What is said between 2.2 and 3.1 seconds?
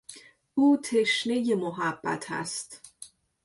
است.